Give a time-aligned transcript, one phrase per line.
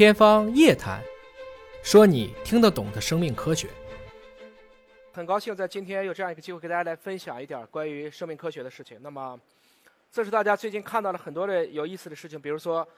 [0.00, 0.98] 天方夜谭，
[1.82, 3.68] 说你听得懂的生命科学。
[5.12, 8.98] 很高兴在今天有这样一个机会，给大家来分享一点关于生命科学的事情。
[9.02, 9.38] 那么，
[10.10, 12.88] 这是大家最近看到了很多的有意思的事情，比如说，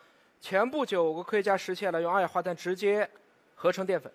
[0.41, 3.11] 前不久我国科学家实现了用二氧化碳直接
[3.57, 4.09] 合成淀粉，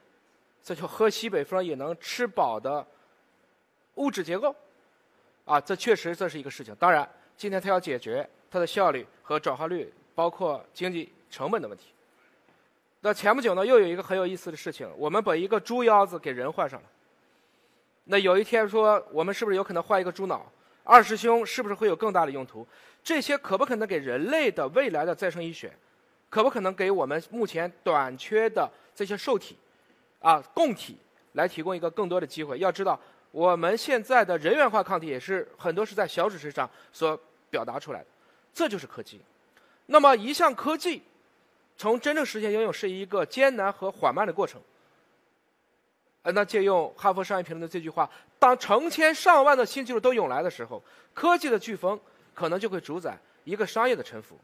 [0.64, 2.88] 这就喝西北风也能吃饱的
[3.96, 4.56] 物质结构。
[5.44, 6.74] 啊，这确实这是一个事情。
[6.76, 11.88] 当然，今天它要解决它的效率和转化率，包括经济成本的问题。
[13.07, 16.86] 那前不久呢，又有一个很有意思的事情，我们把一个猪腰子给人换上了。
[18.04, 20.46] 那有一天说，我们是不是有可能换一个猪脑？
[20.83, 22.68] 二师兄是不是会有更大的用途？
[23.02, 25.71] 这些可不可能给人类的未来的再生医学，
[26.30, 29.55] 可不可能给我们目前短缺的这些受体，
[30.19, 30.97] 啊，供体
[31.32, 32.59] 来提供一个更多的机会？
[32.59, 33.00] 要知道，
[33.31, 37.17] 我们现在的人源化抗体也是很多是在小指身上所
[37.50, 38.08] 表达出来的，
[38.53, 39.22] 这就是科技。
[39.86, 41.02] 那么一项科技。
[41.78, 44.59] 从真正实现应用是一个艰难和缓慢的过程。
[46.23, 51.97] 呃，那借用哈佛商业评论的这句话：当成千上万的新技术都涌来的时候，科技的飓风
[52.34, 54.38] 可能就会主宰一个商业的沉浮。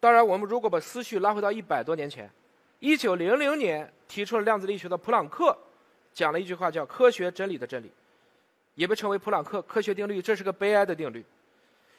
[0.00, 2.30] 当然，我们如果把思绪拉回到一百多年前，
[2.78, 5.56] 一九零零年提出了量子力学的普朗克
[6.14, 7.90] 讲了一句话，叫“科学真理的真理”，
[8.76, 10.22] 也被称为普朗克科学定律。
[10.22, 11.24] 这是个悲哀的定律。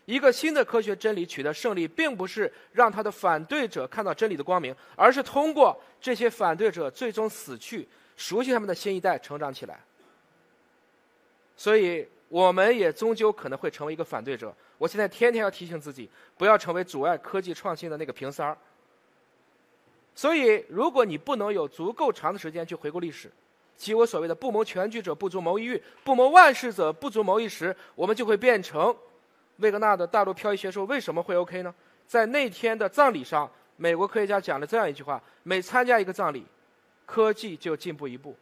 [0.10, 9.80] 一个新的科学真理取得胜利，并不是让他的反对者看到真理的光明，而是通过这些反对者最终死去，熟悉他们的新一代成长起来。
[11.56, 14.52] 所以，我们也终究可能会成为一个反对者。
[14.80, 18.58] 我现在天天要提醒自己，不要成为阻碍科技创新的那个瓶塞儿。
[20.16, 23.30] 所以，如果你不能有足够长的时间去回顾历史，
[23.78, 28.98] 即我所谓的“不谋全局者不足谋一域，不谋万事者不足谋一时”，我们就会变成。
[29.60, 31.74] 魏格纳的大陆漂移学说为什么会 OK 呢？
[32.08, 36.46] 在那天的葬礼上，美国科学家讲了这样一句话：每参加一个葬礼，
[37.06, 38.36] 科技就进步一步。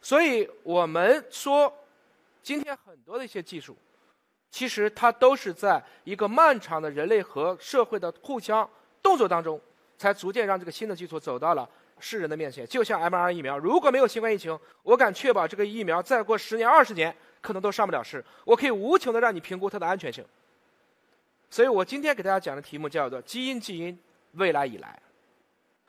[0.00, 1.72] 所以我们说，
[2.42, 3.76] 今天很多的一些技术，
[4.50, 8.68] 其实它都是在一个漫长的人类和社会的互相
[9.02, 9.60] 动作当中，
[9.98, 11.68] 才逐渐让这个新的技术走到了
[11.98, 12.66] 世人的面前。
[12.66, 17.14] 就像 mRNA 疫苗，如果没有新冠疫情，我敢确保这个疫苗再过十年、二十年。
[17.40, 20.24] 可能都上不了市，我可以无穷的让你评估它的安全性。
[21.50, 23.98] 所以我今天给大家讲的题目叫做“基因基因
[24.32, 25.00] 未来以来”。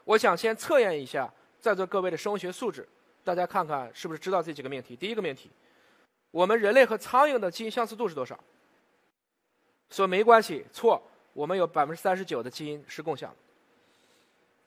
[0.05, 2.87] 我想先测验一下在座各位的生物学素质，
[3.23, 4.95] 大家看看是不是知道这几个命题。
[4.95, 5.51] 第一个命题：
[6.31, 8.39] 我们人类和苍蝇的基因相似度是多少？
[9.89, 11.01] 说没关系，错。
[11.33, 13.37] 我们有百分之三十九的基因是共享的。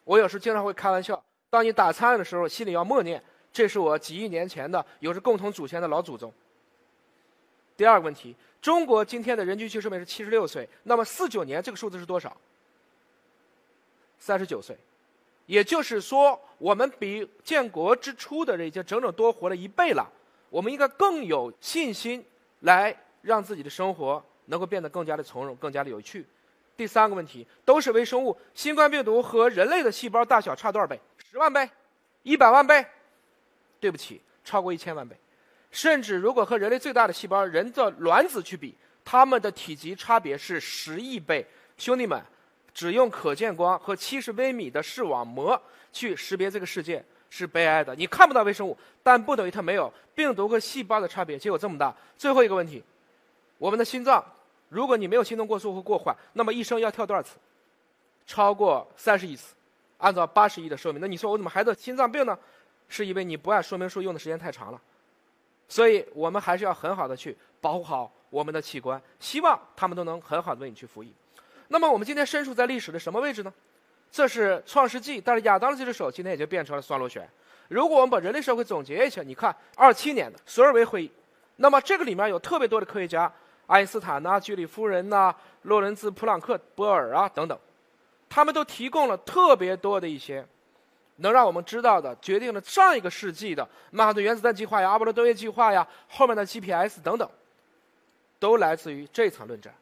[0.04, 6.32] 我有时经常会开玩笑，当你打苍蝇的时候，心里要默念：这是我几亿年前的有着共同祖先的老祖宗。
[7.76, 12.36] 第二个问题，中国今天的人均寿命是七十六岁，那么四九年这个数字是多少？
[14.18, 14.76] 三十九岁，
[15.46, 20.10] 也就是说，我们比建国之初的人已经整整多活了一倍了。
[20.50, 22.24] 我们应该更有信心
[22.60, 26.24] 来让自己的生活能够变得更加的从容、更加的有趣。
[26.76, 30.98] 第三个问题，都是微生物，新冠病毒和人类的细胞大小差多少倍？
[31.18, 31.68] 十万倍？
[32.22, 32.86] 一百万倍？
[33.80, 35.16] 对不起，超过一千万倍。
[35.74, 38.72] 甚至如果和人类最大的细胞人的卵子去比，
[39.04, 41.44] 它们的体积差别是十亿倍。
[41.76, 42.22] 兄弟们，
[42.72, 45.60] 只用可见光和七十微米的视网膜
[45.92, 47.92] 去识别这个世界是悲哀的。
[47.96, 51.92] 你看不到微生物，但不等于它没有病毒和细胞的差别，结果这么大。
[52.16, 52.80] 最后一个问题，
[53.58, 54.24] 我们的心脏，
[54.68, 57.34] 如果你没有心动过速或过缓，那么一生要跳多少次？
[58.28, 59.56] 超过三十亿次。
[59.98, 62.38] 按照八十亿的寿命，那你说我怎么还得心脏病呢？
[62.88, 64.80] 是因为你不按说明书用的时间太长了。
[65.68, 71.12] 所以我们还是要很好的去保护好我们的器官，希望他们都能很好的为你去服役。
[71.68, 73.52] 那么我们今天身处在历史的什么位置呢？
[74.10, 77.28] 这是创世纪，但是亚当的这只手今天已经变成了双螺旋。
[77.68, 81.10] 如果我们把人类社会总结一下，你看二七年的索尔维会议，
[81.56, 83.32] 那么这个里面有特别多的科学家，
[83.66, 87.58] 爱因斯坦呐、居里夫人呐、洛伦兹、普朗克、波尔啊等等，
[88.28, 90.46] 他们都提供了特别多的一些。
[91.16, 97.28] 能让我们知道的，决定了上一个世纪的曼哈顿原子弹计划呀、阿波罗登月计划呀、后面的 GPS 等等，
[98.38, 99.72] 都来自于这场论战。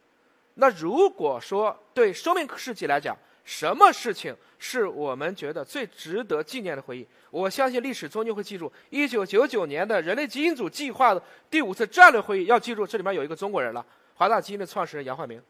[0.55, 7.07] 那如果说对生命世纪来讲，什么事情是我们觉得最值得纪念的回忆？
[7.31, 12.47] 我相信历史终究会记住1999年的人类基因组计划的第五次战略会议。
[12.47, 15.43] 要记住，这里面有一个中国人了，华大基因的创始人杨焕明。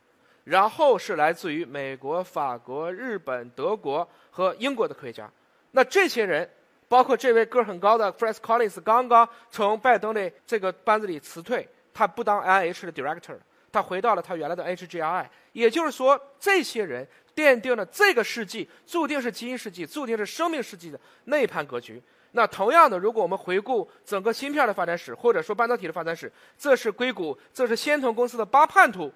[0.44, 5.30] 然后是来自于美国、法国、日本、德国和英国的科学家。
[5.72, 6.48] 那这些人，
[6.88, 13.36] 包括这位个儿很高的 f r a n c Collins，刚刚从拜登的这个班子里辞退，他不当 NIH 的 director，
[13.72, 15.26] 他回到了他原来的 HGI。
[15.52, 22.02] 也就是说，这些人奠定了这个世纪注定是基因世纪、注定是生命世纪的那一盘格局。
[22.32, 29.12] 那同样的，如果我们回顾整个芯片的发展史，或者说半导体的发展史，这是硅谷，这是仙童公司的八叛徒，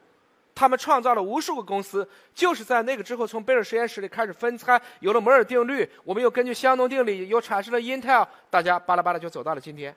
[0.56, 9.94] 他们创造了无数个公司，就是在那个之后，从贝尔实验室里开始分拆，有了摩尔定律，我们又根据香农定理又产生了 Intel，大家巴拉巴拉就走到了今天。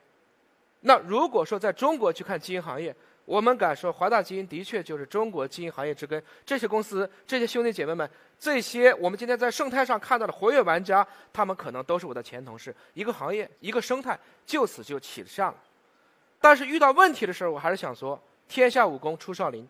[0.80, 6.22] 那如果说在中国去看基因行业，我们敢说，华大基因的确就是中国基因行业之根。
[6.44, 12.74] 这些公司，这些兄弟姐妹们，这些我们今天在生态上看到的活跃玩家，他们可能都是我的前同事。
[12.92, 15.54] 一个行业，一个生态，就此就起下了。
[16.38, 19.66] 但是遇到问题的时候，我还是想说：天下武功出少林。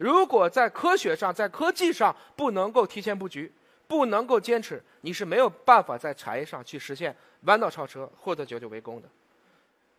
[0.00, 3.52] 如果在科学上，在科技上不能够提前布局，
[3.86, 9.08] 不能够坚持，你是没有办法在产业上去实现弯道超车或者久久为功的。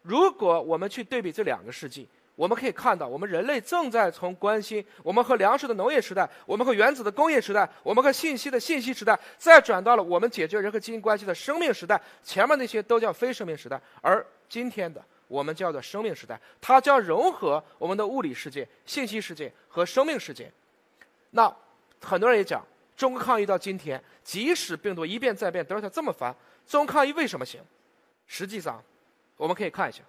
[0.01, 2.09] 如果我们去对比这两个世纪。
[2.33, 12.01] 我们可以看到，我们人类正在从关心我们和粮食的农业时代，我们和原子的工业时代，我们和信息的信息时代，再转到了我们解决人和基因关系的生命时代。
[12.23, 20.51] 前面那些都叫非生命时代，而今天的我们叫做生命时代，它将融合我们的物理世界、信息世界和生命世界。
[21.29, 21.55] 那
[22.01, 22.61] 很多人也讲，
[22.97, 26.35] 中国抗疫到今天，即使病毒一变再变，德尔塔这么烦，
[26.67, 27.61] 中国抗疫为什么行？
[28.27, 28.83] 实际上，
[29.37, 30.03] 我们可以看一下。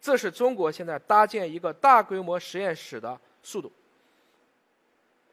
[0.00, 3.72] 这是中国现在搭建一个大规模实验室的速度。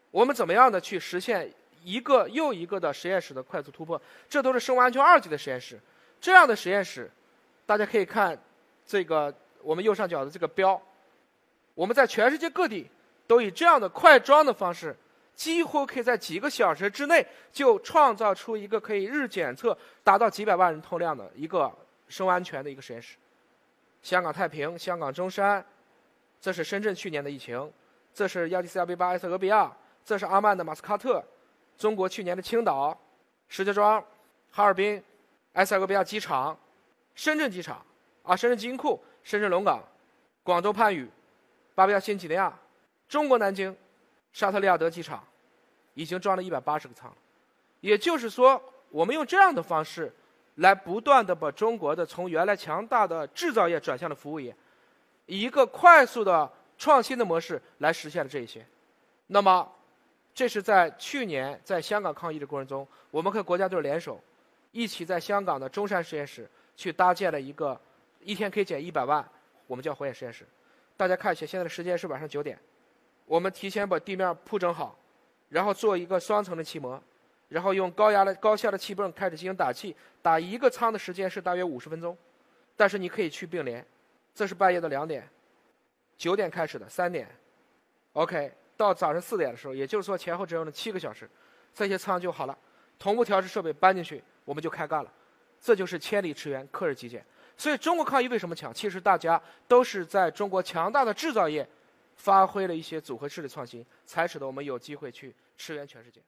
[0.09, 1.53] 我们怎么样的去实现
[1.83, 4.01] 一个又一个的实验室的快速突破？
[4.27, 5.79] 这都是生物安全二级的实验室。
[6.19, 7.12] 这样的实验室，
[7.68, 8.35] 大家可以看
[8.91, 10.79] 这个我们右上角的这个标。
[11.73, 12.85] 我们在全世界各地
[13.25, 14.93] 都以这样的快装的方式，
[15.33, 21.71] 几乎可以在几个小时之内就创造出一个可以日检测达到几百万人通量的一个
[22.09, 23.15] 生物安全的一个实验室。
[24.01, 25.65] 香港太平、香港中山，
[26.41, 27.71] 这是深圳去年的疫情，
[28.13, 29.71] 这是亚的斯亚贝巴埃塞俄比亚，
[30.03, 31.23] 这是阿曼的马斯喀特，
[31.77, 32.99] 中国去年的青岛、
[33.47, 34.03] 石家庄、
[34.51, 35.01] 哈尔滨、
[35.53, 36.59] 埃塞俄比亚机场、
[37.15, 37.81] 深圳机场
[38.23, 39.83] 啊，深圳基因库、深圳龙岗、
[40.44, 41.07] 广州番禺、
[41.75, 42.57] 巴布亚新几内亚、
[43.07, 43.75] 中国南京、
[44.33, 45.23] 沙特利亚德机场，
[45.94, 47.13] 已经装了一百八十个舱，
[47.79, 50.12] 也就是说，我们用这样的方式。
[50.56, 54.53] 来不断的把中国的从原来强大的制造业转向了服务业，
[55.25, 58.63] 以一个快速的创新的模式来实现了这一些。
[59.27, 59.68] 那么，
[60.33, 64.21] 这是在去年在香港抗疫的过程中，我们和国家队联手，
[64.73, 67.79] 一起在香港的中山实验室去搭建了一个
[68.23, 69.27] 一天可以减一百万，
[69.68, 70.45] 我们叫火眼实验室。
[70.95, 72.57] 大家看一下，现在的时间是晚上九点，
[73.25, 74.97] 我们提前把地面铺整好，
[75.50, 77.01] 然后做一个双层的气膜。
[77.50, 82.18] 然后用高压的高效的气泵开始进行打气，打一个舱的时间是大约五十分钟，
[82.77, 83.85] 但是你可以去并联。
[84.33, 85.27] 这是半夜的两点，
[86.15, 87.27] 九点开始的三点
[88.13, 91.29] ，OK，到早上四点的时候，也就是说前后只用了七个小时，
[91.73, 92.57] 这些舱就好了。
[92.97, 95.12] 同步调试设备搬进去，我们就开干了。
[95.59, 97.21] 这就是千里驰援，克日极简。
[97.61, 98.73] 所以中国抗疫为什么强？
[98.73, 101.67] 其实大家都是在中国强大的制造业
[102.15, 106.19] 发挥了一些组合式的创新，才使得我们有机会去驰援全世界。